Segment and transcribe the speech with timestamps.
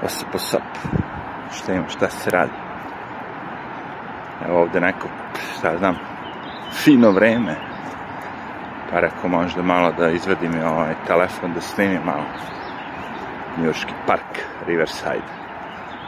[0.00, 0.62] Posap, posap.
[1.52, 2.52] Šta ima, šta se radi?
[4.48, 5.08] Evo ovde neko,
[5.58, 5.96] šta znam,
[6.72, 7.56] fino vreme.
[8.90, 12.24] Pa rekao možda malo da izvedim ovaj telefon da snimim malo.
[13.58, 15.32] Njurški park, Riverside.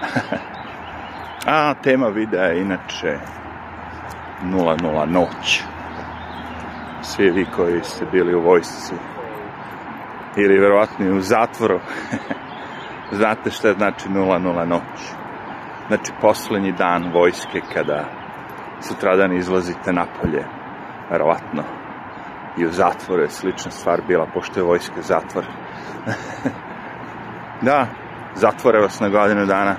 [1.47, 3.19] A tema videa je inače
[4.45, 5.63] 00 noć.
[7.03, 8.95] Svi vi koji ste bili u vojsci
[10.37, 11.81] ili verovatno u zatvoru
[13.13, 15.13] znate šta znači 00 noć.
[15.89, 18.05] Znači poslednji dan vojske kada
[18.81, 20.45] sutradan izlazite napolje,
[21.11, 21.63] verovatno
[22.59, 25.45] i u zatvoru je slična stvar bila, pošto je vojska zatvor.
[27.69, 27.87] da,
[28.35, 29.77] zatvore vas na godinu dana,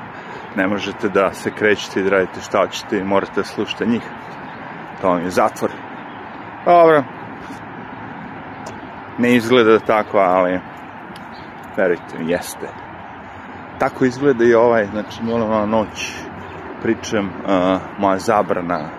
[0.56, 4.04] ne možete da se krećete i da radite šta hoćete i morate da slušate njih.
[5.02, 5.72] To vam je zatvor.
[6.66, 7.04] Dobro.
[9.18, 10.60] Ne izgleda tako, ali
[11.78, 12.89] verujte mi, jeste.
[13.80, 16.14] Tako izgleda i ovaj, znači, nula noć
[16.82, 18.90] pričam, uh, moja zabrana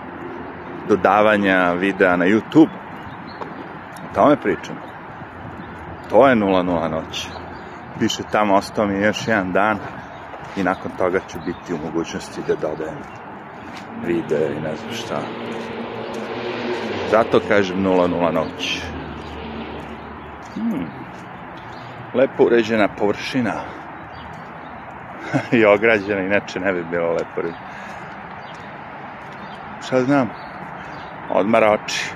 [0.88, 2.70] dodavanja videa na YouTube.
[4.04, 4.76] O tome pričam.
[6.10, 7.28] To je 00 noć.
[7.98, 9.78] Piše tamo, ostao mi još jedan dan
[10.56, 12.98] i nakon toga ću biti u mogućnosti da dodajem
[14.06, 15.20] video i ne znam šta.
[17.10, 18.82] Zato kažem 00 noć.
[20.54, 20.86] Hmm.
[22.14, 23.79] Lepo uređena površina.
[25.58, 27.58] I ograđena, inače ne bi bilo lepo reći.
[29.86, 30.30] Šta znam?
[31.30, 32.14] Odmara oči.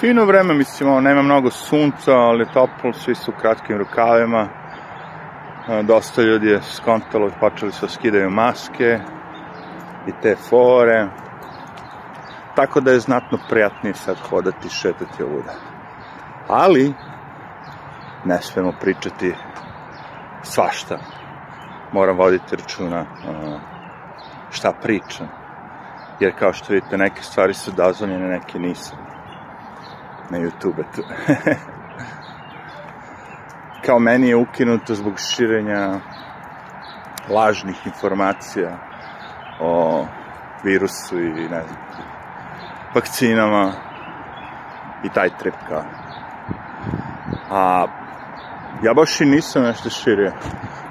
[0.00, 4.48] Fino vreme, mislim, nema mnogo sunca, ali toplo, svi su u kratkim rukavima.
[5.82, 8.98] Dosta ljudi je skontalo, počeli su da skidaju maske
[10.06, 11.08] i te fore.
[12.54, 15.54] Tako da je znatno prijatnije sad hodati, šetati ovuda.
[16.48, 16.94] Ali,
[18.24, 19.34] ne smemo pričati
[20.42, 20.98] svašta.
[21.92, 23.06] Moram voditi računa
[24.50, 25.28] šta pričam.
[26.20, 28.96] Jer kao što vidite, neke stvari su dozvoljene, neke nisu.
[30.30, 31.02] Na YouTube tu.
[33.86, 36.00] kao meni je ukinuto zbog širenja
[37.28, 38.78] lažnih informacija
[39.60, 40.04] o
[40.64, 41.76] virusu i ne znam,
[42.94, 43.72] vakcinama
[45.04, 45.84] i taj trip kao.
[47.50, 47.86] A
[48.82, 50.32] ja baš i nisam nešto širio.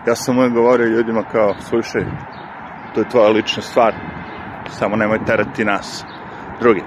[0.07, 2.05] Ja sam uvijek govorio ljudima kao, slušaj,
[2.93, 3.93] to je tvoja lična stvar,
[4.69, 6.05] samo nemoj terati nas,
[6.59, 6.83] drugi.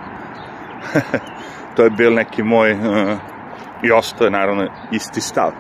[1.77, 3.19] to je bil neki moj, uh,
[3.83, 5.51] i ostaje naravno isti stav.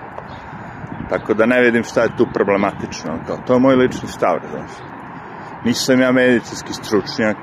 [1.08, 3.18] Tako da ne vidim šta je tu problematično.
[3.26, 4.70] To, to je moj lični stav, znaš.
[5.64, 7.36] Nisam ja medicinski stručnjak,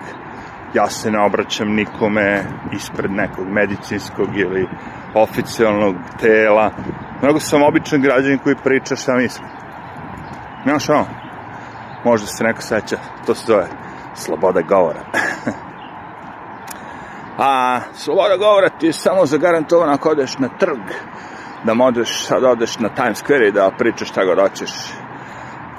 [0.73, 2.43] ja se ne obraćam nikome
[2.73, 4.67] ispred nekog medicinskog ili
[5.13, 6.71] oficijalnog tela,
[7.23, 9.47] nego sam običan građanin koji priča šta mislim.
[10.63, 11.05] Znaš ono,
[12.05, 13.67] možda se neko seća, to se zove
[14.15, 14.99] sloboda govora.
[17.37, 20.81] A sloboda govora ti je samo zagarantovana ako odeš na trg,
[21.63, 24.71] da možeš sad odeš na Times Square i da pričaš šta god hoćeš.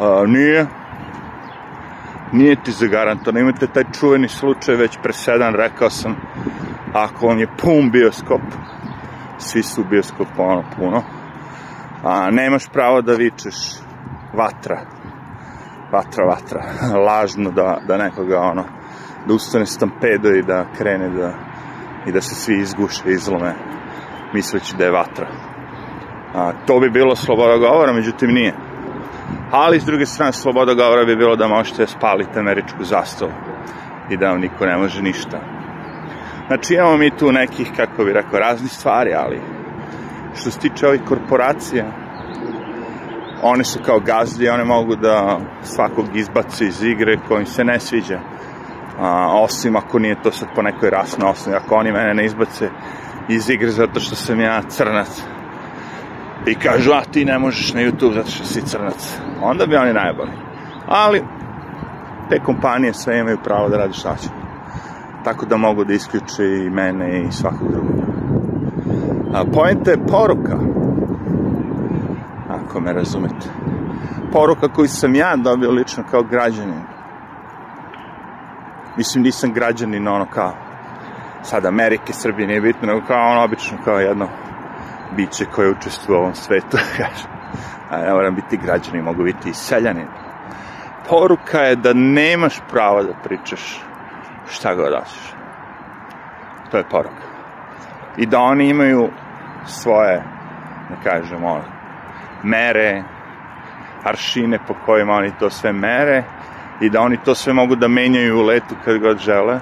[0.01, 0.67] A, nije.
[2.33, 3.41] Nije ti zagarantovano.
[3.41, 6.17] Imate taj čuveni slučaj već presedan, rekao sam,
[6.93, 8.41] ako on je pun bioskop,
[9.39, 11.03] svi su u bioskopu ono puno,
[12.05, 13.55] a nemaš pravo da vičeš
[14.35, 14.81] vatra,
[15.93, 16.63] vatra, vatra,
[17.09, 18.65] lažno da, da nekoga ono,
[19.27, 21.33] da ustane stampedo i da krene da,
[22.07, 23.55] i da se svi izguše, izlome,
[24.35, 25.27] misleći da je vatra.
[26.35, 28.55] A, to bi bilo sloboda govora, međutim nije.
[29.51, 33.33] Ali, s druge strane, sloboda govora bi bilo da možete spaliti američku zastavu
[34.11, 35.41] i da vam niko ne može ništa.
[36.47, 39.54] Znači, imamo mi tu nekih, kako bi rekao, raznih stvari, ali
[40.35, 41.85] što se tiče ovih korporacija,
[43.43, 48.21] one su kao gazdi, one mogu da svakog izbace iz igre kojim se ne sviđa.
[48.99, 52.69] A, osim ako nije to sad po nekoj rasnoj osnovi, ako oni mene ne izbace
[53.29, 55.23] iz igre zato što sam ja crnac
[56.47, 59.93] i kažu, a ti ne možeš na YouTube zato što si crnac, onda bi oni
[59.93, 60.33] najbolji.
[60.87, 61.23] Ali,
[62.31, 64.29] te kompanije sve imaju pravo da radi šta će.
[65.25, 67.94] Tako da mogu da isključe i mene i svakog drugog.
[69.35, 70.59] A pojenta je poruka,
[72.49, 73.49] ako me razumete.
[74.33, 76.83] Poruka koju sam ja dobio lično kao građanin.
[78.97, 80.53] Mislim, nisam građanin ono kao
[81.43, 84.29] sad Amerike, Srbije, nije bitno, nego kao ono obično kao jedno
[85.17, 87.31] biće koje učestvuje u ovom svetu, kažem.
[87.91, 90.09] A ne moram biti građanin, mogu biti i seljanin.
[91.09, 93.83] Poruka je da nemaš pravo da pričaš
[94.47, 95.35] šta god hoćeš.
[96.71, 97.25] To je poruka.
[98.17, 99.11] I da oni imaju
[99.67, 100.23] svoje,
[100.91, 101.65] da kažem, ono,
[102.43, 103.03] mere,
[104.05, 106.25] aršine po kojima oni to sve mere
[106.81, 109.61] i da oni to sve mogu da menjaju u letu kad god žele.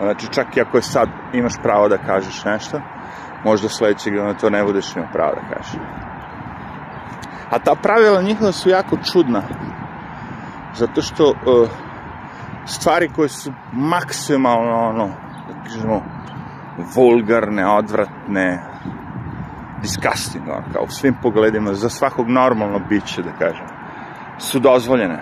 [0.00, 2.80] Znači, čak i ako je sad imaš pravo da kažeš nešto,
[3.44, 5.80] možda sledećeg dana to ne budeš imao pravo da kažeš.
[7.50, 9.42] A ta pravila njihova su jako čudna.
[10.74, 11.68] Zato što uh,
[12.66, 15.06] stvari koje su maksimalno, ono,
[15.48, 16.02] da kažemo,
[16.94, 18.62] vulgarne, odvratne,
[19.82, 23.66] disgusting, kao u svim pogledima, za svakog normalno biće, da kažem,
[24.38, 25.20] su dozvoljene.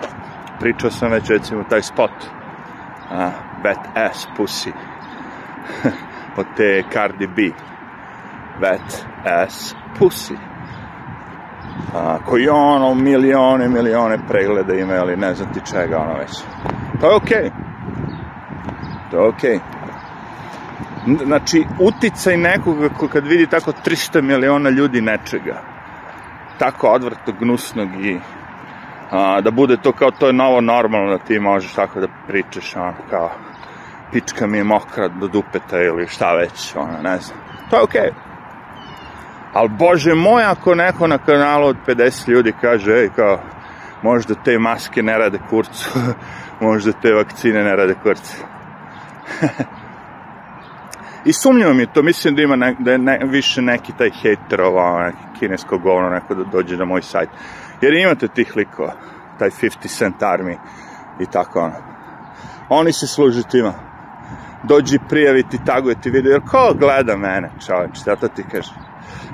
[0.59, 3.17] Pričao sam već, recimo, taj spot, uh,
[3.63, 4.71] Wet Ass Pussy,
[6.39, 7.41] od te Cardi B,
[8.61, 10.37] Wet Ass Pussy,
[11.95, 16.31] a, koji ono milione, milione pregleda ima, ali ne znam ti čega, ono već.
[17.01, 17.37] To je okej.
[17.37, 17.51] Okay.
[19.11, 19.55] To je okej.
[19.55, 19.76] Okay.
[21.25, 25.61] Znači, uticaj nekoga ko kad vidi tako 300 miliona ljudi nečega,
[26.57, 28.19] tako odvrto, gnusnog i
[29.11, 32.75] a, da bude to kao to je novo normalno da ti možeš tako da pričaš
[32.75, 33.31] ono kao
[34.11, 37.39] pička mi je mokra do dupeta ili šta već, ono, ne znam.
[37.69, 38.01] To je okej.
[38.01, 38.27] Okay.
[39.53, 43.39] Ali, bože moj, ako neko na kanalu od 50 ljudi kaže, ej, kao,
[44.01, 45.99] možda te maske ne rade kurcu,
[46.67, 48.35] možda te vakcine ne rade kurcu.
[51.25, 54.61] I sumnjivo mi to, mislim da ima ne, da je ne, više neki taj hater
[54.61, 57.29] ova, neki kinesko govno, neko da dođe na moj sajt.
[57.81, 58.93] Jer imate tih likova,
[59.39, 60.57] taj 50 cent army
[61.19, 61.75] i tako ono.
[62.69, 63.73] Oni se služe tima.
[64.63, 68.73] Dođi prijaviti, tagujeti video, jer ko gleda mene, čoveč, šta to ti kaže?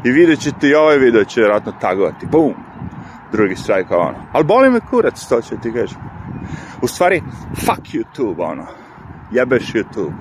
[0.03, 2.25] I vidjet ćete i ovaj video će vjerojatno tagovati.
[2.25, 2.53] Bum!
[3.31, 4.18] Drugi strike, ono.
[4.31, 6.00] Ali boli me kurac, to će ti kažem.
[6.81, 7.21] U stvari,
[7.56, 8.65] fuck YouTube, ono.
[9.31, 10.12] Jebeš YouTube.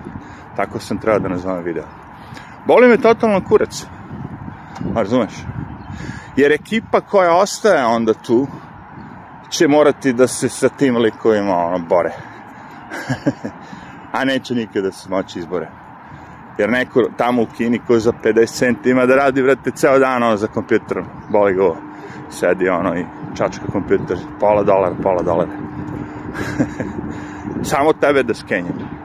[0.56, 1.84] Tako sam trebao da nazvam video.
[2.66, 3.86] Boli me totalno kurac.
[4.94, 5.32] Razumeš?
[6.36, 8.46] Jer ekipa koja ostaje onda tu
[9.50, 12.12] će morati da se sa tim likovima ono, bore.
[14.12, 15.68] A neće nikada se moći izbore.
[16.58, 20.22] Jer neko tamo u Kini ko za 50 centi ima da radi, vrate, ceo dan
[20.22, 21.06] ono za kompjuterom.
[21.28, 21.76] Boli go.
[22.30, 24.16] Sedi ono i čačka kompjuter.
[24.40, 25.52] Pola dolara, pola dolara.
[27.70, 29.01] Samo tebe da skenjem.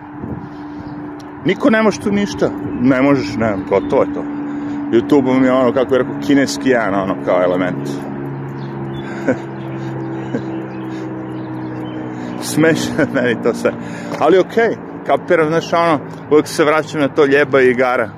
[1.47, 2.49] Niko ne može tu ništa.
[2.81, 4.23] Ne možeš, ne, gotovo je to.
[4.91, 7.87] YouTube mi je ono, kako je rekao, kineski jedan, ono, kao element.
[12.51, 13.71] Smešno meni to sve.
[14.19, 14.69] Ali okej.
[14.69, 15.99] Okay kapiram, znaš, ono,
[16.31, 18.09] uvijek se vraćam na to ljeba i igara.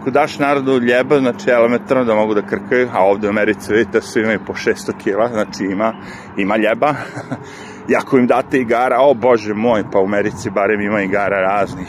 [0.00, 4.00] Ako daš narodu ljeba, znači elementarno da mogu da krkaju, a ovde u Americi vidite
[4.00, 5.92] svi imaju po 600 kila, znači ima,
[6.36, 6.94] ima ljeba.
[7.90, 11.88] I ako im date igara, o bože moj, pa u Americi barem ima igara raznih.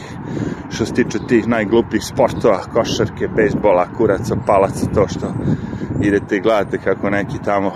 [0.69, 5.33] Što se tiče tih najglupih sportova, košarke, bejsbola, kuraca, palaca, to što
[6.01, 7.71] idete i gledate kako neki tamo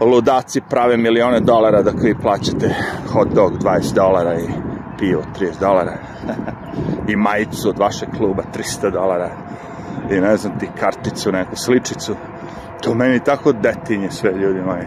[0.00, 2.74] ludaci prave milione dolara da koji plaćate
[3.12, 4.48] hot dog 20 dolara i
[4.98, 5.96] pivo 30 dolara.
[7.10, 9.30] I majicu od vašeg kluba 300 dolara.
[10.10, 12.16] I ne znam ti karticu, neku sličicu.
[12.82, 14.86] To meni tako detinje sve ljudi moji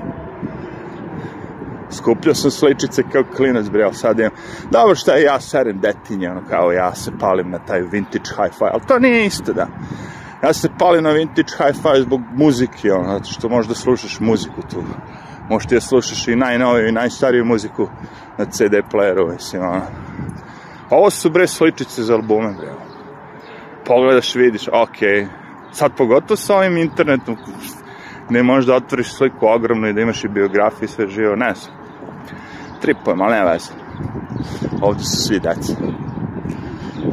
[1.92, 4.32] skupljao sam sličice kao klinac bre, ali sad imam
[4.72, 8.82] dobro šta ja serem detinje ono kao ja se palim na taj vintage hi-fi ali
[8.88, 9.68] to nije isto da
[10.44, 14.84] ja se palim na vintage hi-fi zbog muzike ono, zato što možda slušaš muziku tu
[15.50, 17.88] možda ja slušaš i najnoviju i najstariju muziku
[18.38, 19.82] na CD playeru, mislim, ono.
[20.90, 22.74] Ovo su bre sličice za albume, bre.
[23.86, 25.30] Pogledaš, vidiš, ok.
[25.72, 27.38] Sad pogotovo sa ovim internetom,
[28.30, 31.79] ne možeš da otvoriš sliku ogromnu i da imaš i biografiju sve živo, ne znam.
[32.82, 33.72] Tripujem, ali ne veze.
[34.82, 35.74] Ovde su svi deca.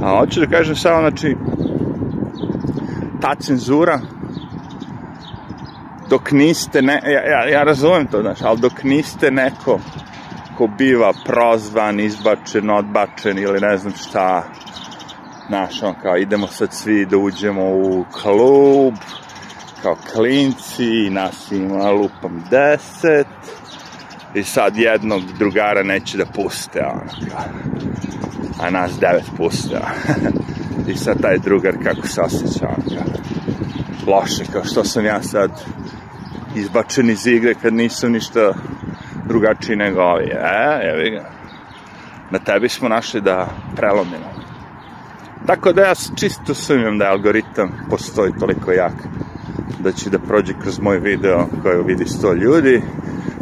[0.02, 1.37] A hoću da kažem samo, znači,
[3.20, 4.00] ta cenzura,
[6.11, 9.80] dok niste, ne, ja, ja, ja razumem to, znaš, ali dok niste neko
[10.58, 14.44] ko biva prozvan, izbačen, odbačen ili ne znam šta,
[15.49, 18.94] znaš, on kao idemo sad svi da uđemo u klub,
[19.82, 23.26] kao klinci, nas ima lupam deset,
[24.35, 27.37] i sad jednog drugara neće da puste, ono,
[28.61, 29.80] a nas devet puste,
[30.88, 33.02] i sad taj drugar kako se osjeća, ono,
[34.06, 35.50] loše, kao što sam ja sad
[36.54, 38.52] izbačen iz igre kad nisam ništa
[39.28, 40.30] drugačiji nego ovi.
[40.30, 41.30] E, evi ga.
[42.30, 44.37] Na tebi smo našli da prelomimo.
[45.47, 48.92] Tako da ja čisto sumnjam da algoritam postoji toliko jak
[49.78, 52.83] da će da prođe kroz moj video koju vidi 100 ljudi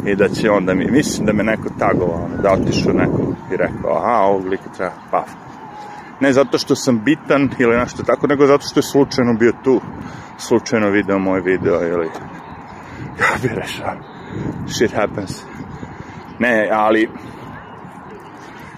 [0.05, 3.97] i da će onda mi, mislim da me neko tagovao, da otišu neko i rekao,
[3.97, 5.29] aha, ovog lika treba paf.
[6.19, 9.81] Ne zato što sam bitan ili nešto tako, nego zato što je slučajno bio tu
[10.37, 12.09] slučajno video moj video ili
[13.21, 13.81] kapiraš,
[14.67, 15.43] shit happens.
[16.39, 17.09] Ne, ali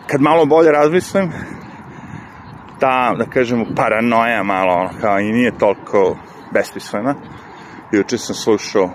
[0.07, 1.31] kad malo bolje razmislim,
[2.79, 6.17] ta, da kažemo, paranoja malo, ono, kao i nije toliko
[6.53, 7.15] besmislena.
[7.91, 8.89] Juče sam slušao,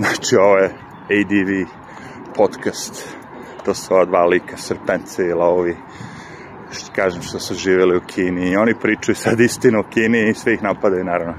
[0.00, 0.70] znači ovo je
[1.18, 1.70] ADV
[2.36, 3.16] podcast,
[3.64, 5.76] to su ova dva lika, Srpence i Lovi,
[6.70, 8.50] što kažem što su živjeli u Kini.
[8.50, 11.34] I oni pričaju sad istinu o Kini i sve ih napadaju naravno.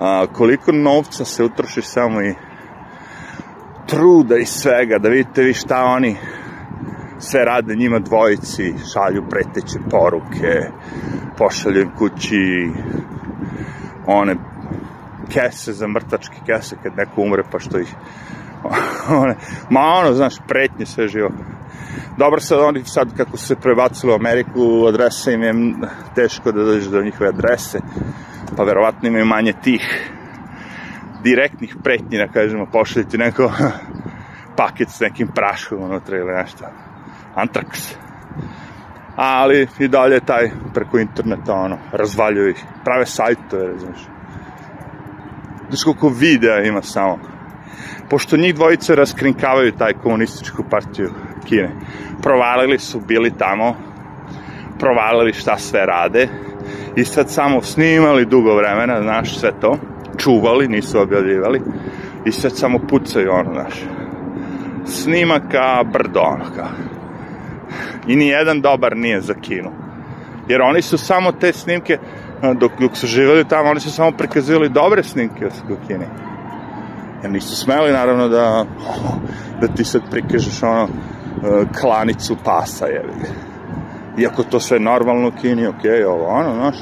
[0.00, 2.34] A, koliko novca se utroši samo i
[3.86, 6.16] truda i svega, da vidite vi šta oni
[7.18, 10.70] sve rade njima dvojici, šalju preteće poruke,
[11.38, 12.70] pošalju kući
[14.06, 14.49] one
[15.32, 17.94] kese za mrtačke kese kad neko umre pa što ih
[19.22, 19.36] one,
[19.70, 21.30] ma ono, znaš, pretnje sve živo.
[22.18, 25.54] Dobro sad oni sad kako se prebacili u Ameriku, adrese im je
[26.14, 27.78] teško da dođeš do njihove adrese,
[28.56, 30.10] pa verovatno imaju manje tih
[31.22, 33.52] direktnih pretnji, da kažemo, pošaljiti neko
[34.56, 36.64] paket s nekim praškom unutra ili nešto.
[37.36, 37.94] Antrax.
[39.16, 44.19] Ali i dalje taj preko interneta, ono, razvaljuju ih, prave sajtove, znaš.
[45.70, 47.18] Znaš koliko videa ima samo.
[48.08, 51.10] Pošto njih dvojice raskrinkavaju taj komunističku partiju
[51.44, 51.70] Kine.
[52.22, 53.76] Provalili su, bili tamo,
[54.78, 56.28] provalili šta sve rade
[56.96, 59.78] i sad samo snimali dugo vremena, znaš, sve to,
[60.18, 61.60] čuvali, nisu objavljivali
[62.24, 63.74] i sad samo pucaju, ono, znaš.
[64.84, 66.68] Snimaka brdo, ono, kao.
[68.06, 69.70] I ni jedan dobar nije za kinu.
[70.48, 71.98] Jer oni su samo te snimke,
[72.42, 76.06] dok, dok su živjeli tamo, oni su samo prikazivali dobre snimke u Kini.
[77.22, 78.64] Jer nisu smeli, naravno, da,
[79.60, 80.88] da ti sad prikažeš ono,
[81.80, 83.12] klanicu pasa, jevi
[84.18, 86.76] Iako to sve normalno u Kini, ok, ovo, ono, znaš,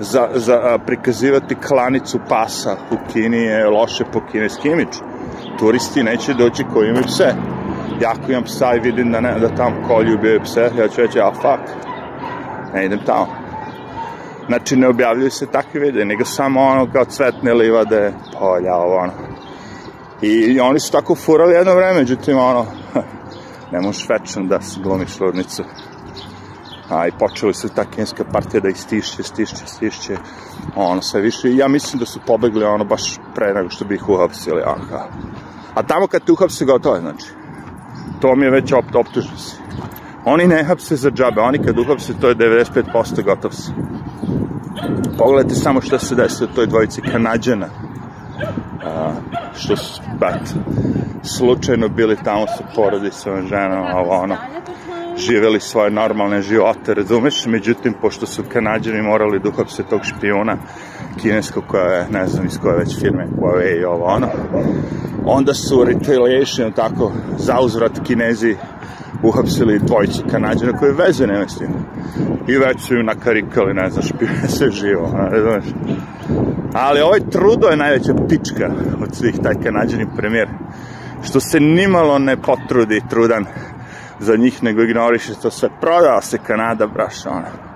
[0.00, 4.96] za, za prikazivati klanicu pasa u Kini je loše po kineski imidž.
[5.58, 7.34] Turisti neće doći koji imaju pse.
[8.00, 11.00] Ja ako imam psa i vidim da, ne, da tamo kolju ubijaju pse, ja ću
[11.00, 11.76] reći, a fuck,
[12.74, 13.41] ne idem tamo.
[14.52, 19.12] Znači, ne objavljuju se takve videe, nego samo ono kao cvetne livade, polja, ovo ono.
[20.22, 22.66] I, oni su tako furali jedno vreme, međutim, ono,
[23.72, 25.64] ne možeš večno da se glumiš ludnicu.
[26.90, 30.16] A, I počeli su ta kinska partija da istišće, stišće, stišće,
[30.76, 31.48] ono, sve više.
[31.48, 34.84] I ja mislim da su pobegli, ono, baš pre nego što bi ih uhapsili, ono,
[34.90, 35.08] kao.
[35.74, 37.26] A tamo kad te uhapse, gotovo je, znači.
[38.20, 39.56] To mi je već opt, optužno si.
[40.24, 43.72] Oni ne hapse za džabe, oni kad uhapse, to je 95% gotov si.
[45.18, 47.66] Pogledajte samo što se desilo toj dvojici kanadjana.
[48.84, 49.12] A,
[49.54, 50.54] što su, bat,
[51.22, 54.36] slučajno bili tamo sa porodicom, ženom, ovo ono,
[55.16, 57.46] živeli svoje normalne živote, razumeš?
[57.46, 60.56] Međutim, pošto su kanadjani morali da uhapse tog špijuna
[61.22, 63.28] kineskog koja je, ne znam iz koje već firme,
[63.64, 64.28] je i ovo ono,
[65.24, 68.56] onda su retaliation, tako, zauzvrat kinezi
[69.22, 71.68] uhapsili dvojicu kanadjana koje veze nema s tim.
[72.48, 75.64] I već su im nakarikali, ne znaš, špijune se živo, ne znaš.
[76.74, 78.70] Ali ovaj trudo je najveća pička
[79.02, 80.48] od svih, taj kanadjani premijer,
[81.22, 83.46] što se nimalo ne potrudi trudan
[84.20, 85.68] za njih, nego ignoriše to sve.
[85.80, 87.72] Prodao se Kanada, braš, ono.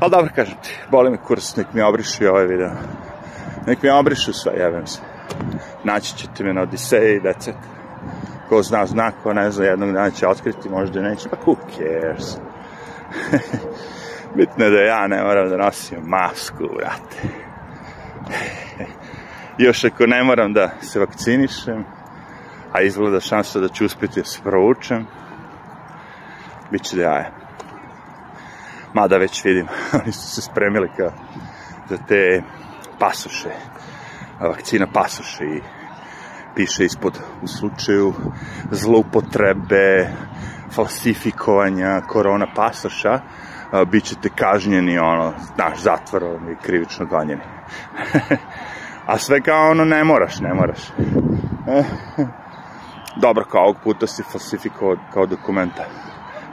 [0.00, 2.70] Ali dobro, kažem ti, boli me kurs, nek mi obrišu ovaj video.
[3.66, 5.00] Nek mi obrišu sve, jebem se.
[5.84, 7.54] Naći ćete me na Odiseji, decet.
[8.52, 12.36] Ko zna, zna, ko ne zna, jednog dana će otkriti, možda neće, pa who cares.
[14.36, 17.28] Bitno je da ja ne moram da nosim masku, brate.
[19.64, 21.84] Još ako ne moram da se vakcinišem,
[22.72, 25.06] a izgleda šansa da ću uspjeti da se provučem,
[26.70, 27.30] bit će da jaje.
[28.92, 29.68] Mada već vidim,
[30.02, 31.10] oni su se spremili kao
[31.88, 32.42] za te
[32.98, 33.50] pasoše,
[34.40, 35.81] vakcina pasoše i
[36.54, 38.12] piše ispod u slučaju
[38.70, 40.08] zloupotrebe,
[40.70, 43.20] falsifikovanja korona pasoša,
[43.90, 47.42] bit ćete kažnjeni, ono, naš zatvor i krivično gonjeni.
[49.06, 50.80] A sve kao ono, ne moraš, ne moraš.
[53.22, 55.84] Dobro, kao ovog puta si falsifikovao kao dokumenta.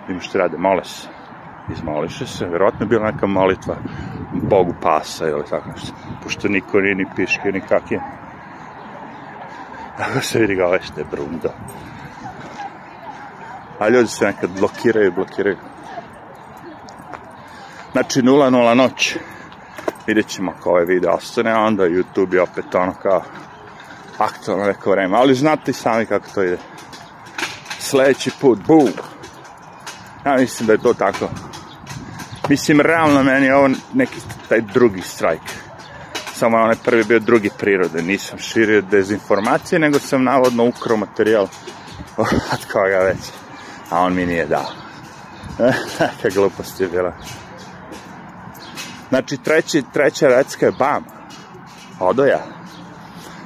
[0.08, 1.08] Vidim što rade, mole se.
[1.72, 3.76] Izmoliše se, verovatno je bila neka molitva
[4.34, 5.94] Bogu pasa ili tako nešto.
[6.24, 8.00] Pošto niko nije ni piške, ni kak je.
[8.00, 8.29] Tako
[10.22, 11.50] se vidi ga ovaj što je brundo.
[13.80, 15.58] A ljudi se nekad blokiraju, blokiraju.
[17.92, 19.18] Znači 0-0 noć.
[20.08, 23.24] Vidjet ćemo ako ovaj video ostane, onda YouTube je opet ono kao
[24.18, 25.18] aktualno neko vreme.
[25.18, 26.58] Ali znate i sami kako to ide.
[27.80, 28.90] Sledeći put, boom.
[30.26, 31.30] Ja mislim da je to tako.
[32.50, 35.42] Mislim, realno meni je ovo neki taj drugi strajk.
[36.40, 38.02] Samo onaj prvi bio drugi prirode.
[38.02, 41.48] Nisam širio dezinformacije, nego sam navodno ukrao materijal
[42.54, 43.18] od koga već.
[43.90, 44.72] A on mi nije dao.
[46.00, 47.14] Neka glupost je bila.
[49.10, 51.04] Znači, treći, treća recka je bam.
[52.00, 52.44] Odo ja.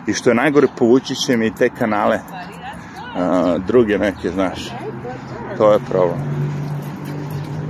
[0.07, 2.19] I što je najgore, povući će mi te kanale.
[3.15, 4.71] A, druge neke, znaš.
[5.57, 6.19] To je problem.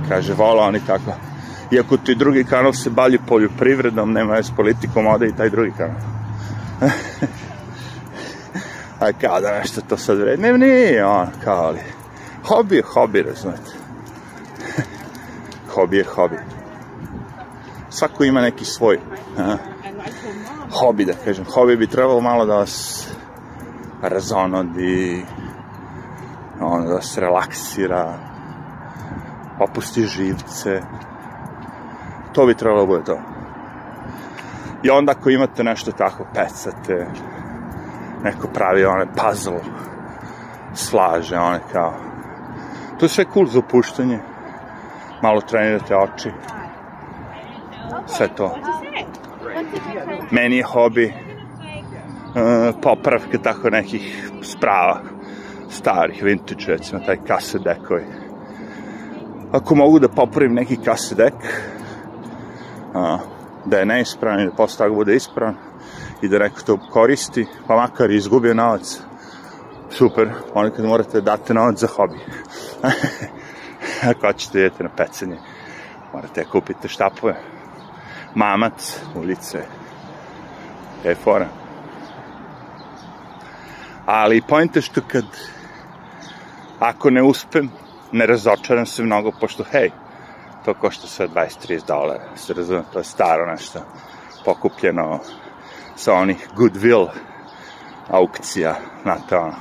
[0.08, 1.33] Kaže, vola oni tako.
[1.70, 5.96] Iako ti drugi kanal se balji poljoprivredom, nema s politikom, ode i taj drugi kanal.
[9.00, 10.42] A kao da nešto to sad vredi.
[10.42, 11.80] Ne, nije on, kao ali.
[12.48, 13.70] Hobi je hobi, razumete.
[15.74, 16.36] hobi je hobi.
[17.90, 18.98] Svako ima neki svoj
[19.38, 19.56] a,
[20.80, 21.44] hobi, da kažem.
[21.44, 23.06] Hobi bi trebalo malo da vas
[24.02, 25.24] razonodi,
[26.60, 28.18] on, da se relaksira,
[29.60, 30.82] opusti živce.
[32.34, 33.18] To bi trebalo da bude to.
[34.82, 37.06] I onda ako imate nešto tako, pecate,
[38.24, 39.60] neko pravi one puzzle,
[40.74, 41.94] slaže, one kao...
[42.98, 44.18] To je sve cool za opuštanje.
[45.22, 46.30] Malo trenirate oči.
[48.06, 48.54] Sve to.
[50.30, 55.00] Meni je hobi uh, popravke tako nekih sprava
[55.70, 58.04] starih, vintage, recimo, taj kase dekovi.
[59.52, 61.34] Ako mogu da popravim neki kase dek,
[62.94, 63.20] uh,
[63.64, 65.54] da je neispravan i da posle toga bude ispravan
[66.22, 69.00] i da neko to koristi, pa makar i izgubio novac,
[69.90, 72.18] super, ponekad morate da date novac za hobi.
[74.10, 75.36] Ako ćete idete na pecanje,
[76.12, 77.34] morate kupite štapove,
[78.34, 79.58] mamac, ulice,
[81.04, 81.48] je fora.
[84.06, 85.24] Ali pojente što kad,
[86.80, 87.70] ako ne uspem,
[88.12, 89.90] ne razočaram se mnogo, pošto, hej,
[90.64, 93.80] to košta sve 20-30 dolara, se razume, to je staro nešto,
[94.44, 95.20] pokupljeno
[95.96, 97.08] sa onih goodwill
[98.10, 99.54] aukcija, znate, ono,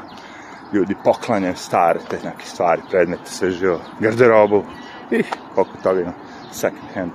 [0.73, 4.63] ljudi poklanjaju stare te neke stvari, predmete, sve živo, garderobu,
[5.11, 5.23] i
[5.55, 6.13] koliko toga ima,
[6.51, 7.11] second hand.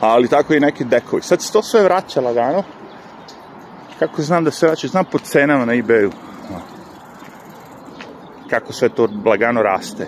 [0.00, 1.22] Ali tako i neki dekovi.
[1.22, 2.62] Sad se to sve vraća lagano,
[3.98, 6.10] kako znam da se vraća, znam po cenama na ebayu,
[8.50, 10.06] kako sve to lagano raste.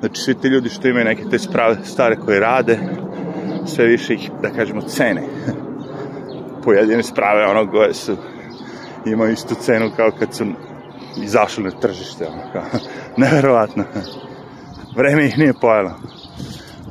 [0.00, 2.78] Znači, svi ti ljudi što imaju neke te sprave, stare koje rade,
[3.66, 5.22] sve više ih, da kažemo, cene.
[6.64, 8.16] Pojedine sprave, ono, koje su,
[9.06, 10.44] imaju istu cenu kao kad su
[11.22, 12.62] izašli na tržište, ono, kao,
[13.16, 13.84] neverovatno.
[14.96, 15.90] Vreme ih nije pojelo.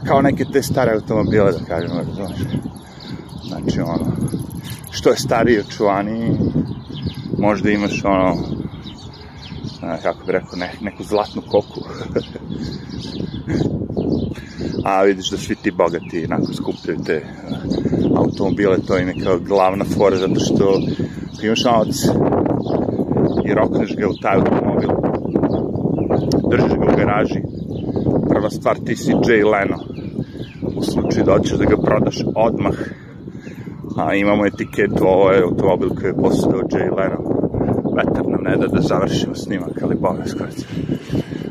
[0.08, 2.42] Kao neke te stare automobile, da kažemo, razumiješ.
[3.48, 4.12] Znači, ono,
[4.92, 6.38] što je stariji, očuvaniji,
[7.38, 8.36] možda imaš, ono,
[9.80, 11.82] kako bi rekao, ne, neku zlatnu koku.
[14.86, 17.26] A vidiš da svi ti bogati nakon skupljaju te
[18.16, 20.80] automobile, to im je kao glavna fora, zato što
[21.44, 21.96] imaš novac
[23.46, 24.90] i rokneš ga u taj automobil,
[26.50, 27.42] držiš ga u garaži,
[28.30, 29.78] prva stvar ti si Jay Leno,
[30.78, 32.76] u slučaju da hoćeš da ga prodaš odmah,
[33.98, 37.18] a imamo etiketu, ovo je automobil koji je posadao Jay Leno,
[37.96, 40.66] vetar ne da da završimo snimak, ali boga skorice.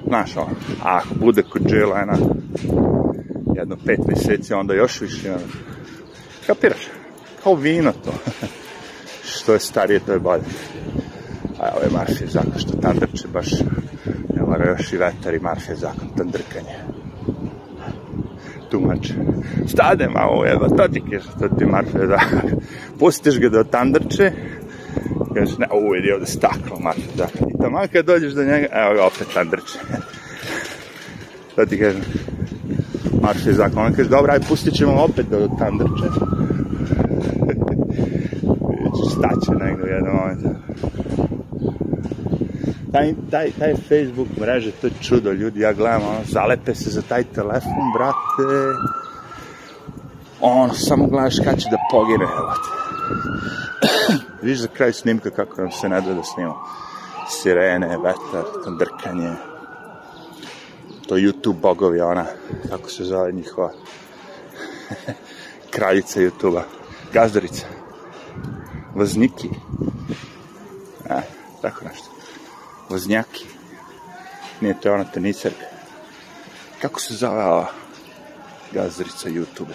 [0.06, 0.50] Znaš, ovo,
[0.82, 2.16] a ako bude kod J-Lena
[3.56, 5.40] jedno pet meseci, onda još više, ono,
[6.46, 6.88] kapiraš?
[7.42, 8.12] Kao vino to.
[9.34, 10.42] što je starije, to je bolje.
[11.60, 13.50] A ovo je Marfijev zakon, što tandrče baš
[14.34, 16.76] ne mora još i vetar i Marfijev zakon, tandrkanje.
[18.70, 19.10] Tumač.
[19.66, 22.60] Stade malo, evo, to ti kaže, to ti Marfijev zakon.
[22.98, 24.32] Pustiš ga da tandrče,
[25.38, 27.24] kažeš, ne, ovo je ovde staklo, maša, da.
[27.24, 29.78] I tamo kad dođeš do njega, evo ga opet tandrče.
[31.56, 32.02] da ti kažem,
[33.22, 33.86] marša je zakon.
[33.86, 36.08] On kaže, dobro, aj pustit ćemo opet do tandrče.
[39.12, 40.48] Staće negdje u jednom momentu.
[42.92, 47.02] Taj, taj, taj Facebook mreže, to je čudo, ljudi, ja gledam, ono, zalepe se za
[47.02, 48.78] taj telefon, brate.
[50.40, 52.52] Ono, samo gledaš kad će da pogine, evo.
[54.42, 56.64] Viš za kraj snimka kako nam se ne da snimamo.
[57.28, 58.44] Sirene, vetar,
[58.78, 59.32] drkanje.
[61.08, 62.26] To YouTube bogovi, ona,
[62.68, 63.72] kako se zove njihova
[65.74, 66.62] kraljica YouTube-a.
[67.12, 67.66] Gazdarica.
[68.94, 69.48] Vozniki.
[71.10, 71.20] A,
[71.62, 72.08] tako nešto.
[72.88, 73.46] Voznjaki.
[74.60, 75.64] Nije to ona teniserka.
[76.82, 77.66] Kako se zove ova
[78.72, 79.74] gazdarica YouTube-a?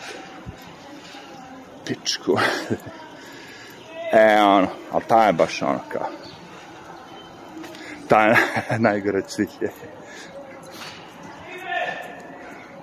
[1.86, 2.38] Pičku.
[4.14, 6.08] E, ono, ali ta je baš ono kao...
[8.08, 8.36] Ta je
[8.80, 9.72] najgore od svih je.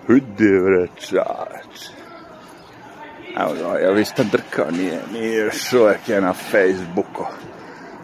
[0.07, 1.91] Hudi bre, čač.
[3.37, 4.71] Evo ga, je li ste drkao?
[4.71, 7.25] Nije, nije još uvek je na Facebooku.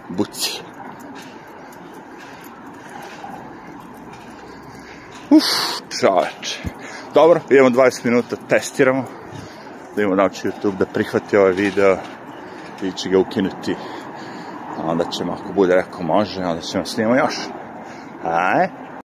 [0.09, 0.61] Buci.
[5.31, 5.45] Uf,
[6.01, 6.57] čač.
[7.15, 9.05] Dobro, idemo 20 minuta, testiramo.
[9.97, 11.99] Da imamo da YouTube da prihvati ovaj video
[12.83, 13.77] i će ga ukinuti.
[14.85, 17.37] Onda ćemo, ako bude rekao može, onda ćemo snimamo još.
[18.25, 18.86] Aj.